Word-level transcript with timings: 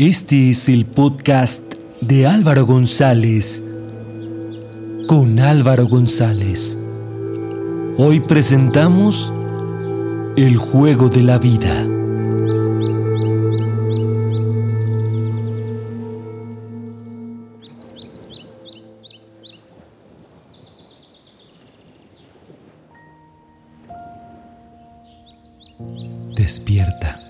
Este 0.00 0.48
es 0.48 0.70
el 0.70 0.86
podcast 0.86 1.74
de 2.00 2.26
Álvaro 2.26 2.64
González 2.64 3.62
con 5.06 5.38
Álvaro 5.38 5.88
González. 5.88 6.78
Hoy 7.98 8.20
presentamos 8.20 9.30
El 10.38 10.56
juego 10.56 11.10
de 11.10 11.22
la 11.22 11.36
vida. 11.36 11.86
Despierta. 26.34 27.29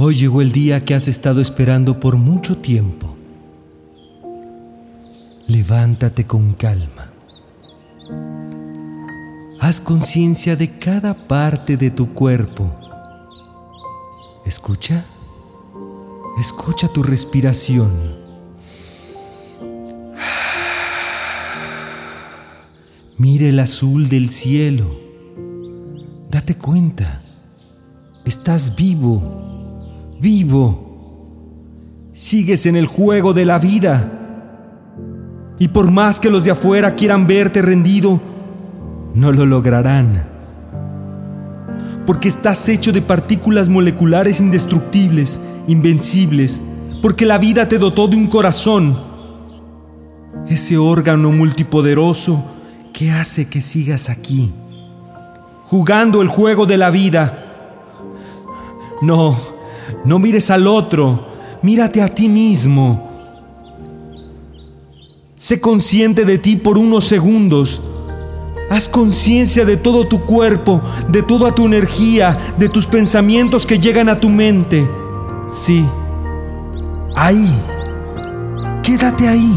Hoy 0.00 0.14
llegó 0.14 0.42
el 0.42 0.52
día 0.52 0.84
que 0.84 0.94
has 0.94 1.08
estado 1.08 1.40
esperando 1.40 1.98
por 1.98 2.14
mucho 2.14 2.58
tiempo. 2.58 3.16
Levántate 5.48 6.24
con 6.24 6.52
calma. 6.52 7.08
Haz 9.58 9.80
conciencia 9.80 10.54
de 10.54 10.78
cada 10.78 11.26
parte 11.26 11.76
de 11.76 11.90
tu 11.90 12.14
cuerpo. 12.14 12.72
Escucha. 14.46 15.04
Escucha 16.38 16.86
tu 16.86 17.02
respiración. 17.02 17.90
Mire 23.16 23.48
el 23.48 23.58
azul 23.58 24.08
del 24.08 24.30
cielo. 24.30 24.96
Date 26.30 26.56
cuenta. 26.56 27.20
Estás 28.24 28.76
vivo 28.76 29.57
vivo. 30.20 32.10
Sigues 32.12 32.66
en 32.66 32.76
el 32.76 32.86
juego 32.86 33.32
de 33.32 33.44
la 33.44 33.58
vida. 33.58 34.12
Y 35.58 35.68
por 35.68 35.90
más 35.90 36.20
que 36.20 36.30
los 36.30 36.44
de 36.44 36.52
afuera 36.52 36.94
quieran 36.94 37.26
verte 37.26 37.62
rendido, 37.62 38.20
no 39.14 39.32
lo 39.32 39.46
lograrán. 39.46 40.28
Porque 42.06 42.28
estás 42.28 42.68
hecho 42.68 42.92
de 42.92 43.02
partículas 43.02 43.68
moleculares 43.68 44.40
indestructibles, 44.40 45.40
invencibles, 45.66 46.62
porque 47.02 47.26
la 47.26 47.38
vida 47.38 47.68
te 47.68 47.78
dotó 47.78 48.08
de 48.08 48.16
un 48.16 48.28
corazón, 48.28 48.98
ese 50.48 50.78
órgano 50.78 51.30
multipoderoso 51.30 52.44
que 52.92 53.10
hace 53.10 53.48
que 53.48 53.60
sigas 53.60 54.08
aquí, 54.08 54.52
jugando 55.66 56.22
el 56.22 56.28
juego 56.28 56.66
de 56.66 56.78
la 56.78 56.90
vida. 56.90 57.44
No, 59.02 59.36
no 60.04 60.18
mires 60.18 60.50
al 60.50 60.66
otro, 60.66 61.26
mírate 61.62 62.02
a 62.02 62.08
ti 62.08 62.28
mismo. 62.28 63.08
Sé 65.34 65.60
consciente 65.60 66.24
de 66.24 66.38
ti 66.38 66.56
por 66.56 66.78
unos 66.78 67.04
segundos. 67.04 67.80
Haz 68.70 68.88
conciencia 68.88 69.64
de 69.64 69.76
todo 69.76 70.06
tu 70.06 70.24
cuerpo, 70.24 70.82
de 71.08 71.22
toda 71.22 71.52
tu 71.52 71.66
energía, 71.66 72.36
de 72.58 72.68
tus 72.68 72.86
pensamientos 72.86 73.64
que 73.64 73.78
llegan 73.78 74.08
a 74.08 74.18
tu 74.18 74.28
mente. 74.28 74.88
Sí, 75.46 75.86
ahí. 77.16 77.50
Quédate 78.82 79.28
ahí. 79.28 79.52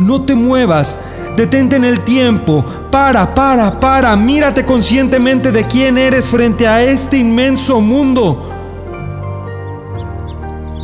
No 0.00 0.22
te 0.22 0.34
muevas. 0.34 1.00
Detente 1.36 1.76
en 1.76 1.84
el 1.84 2.04
tiempo. 2.04 2.64
Para, 2.90 3.34
para, 3.34 3.80
para. 3.80 4.14
Mírate 4.16 4.64
conscientemente 4.64 5.50
de 5.50 5.66
quién 5.66 5.98
eres 5.98 6.28
frente 6.28 6.68
a 6.68 6.84
este 6.84 7.16
inmenso 7.16 7.80
mundo 7.80 8.57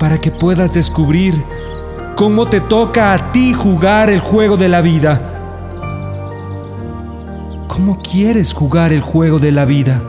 para 0.05 0.21
que 0.21 0.31
puedas 0.31 0.75
descubrir 0.75 1.43
cómo 2.15 2.45
te 2.45 2.61
toca 2.61 3.15
a 3.15 3.33
ti 3.33 3.55
jugar 3.55 4.11
el 4.11 4.21
juego 4.21 4.59
de 4.59 4.69
la 4.69 4.83
vida. 4.83 5.31
¿Cómo 7.69 7.99
quieres 8.03 8.53
jugar 8.53 8.93
el 8.93 9.01
juego 9.01 9.39
de 9.39 9.51
la 9.51 9.65
vida? 9.65 10.03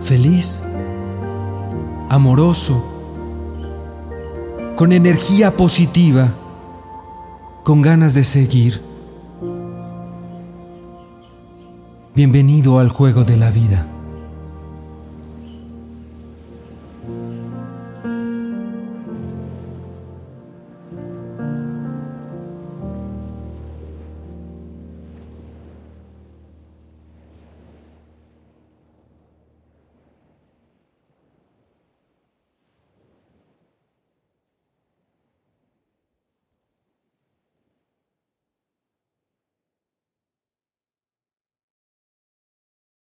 Feliz, 0.00 0.62
amoroso, 2.08 2.82
con 4.74 4.92
energía 4.92 5.54
positiva, 5.54 6.32
con 7.62 7.82
ganas 7.82 8.14
de 8.14 8.24
seguir. 8.24 8.80
Bienvenido 12.14 12.78
al 12.78 12.88
juego 12.88 13.22
de 13.22 13.36
la 13.36 13.50
vida. 13.50 13.97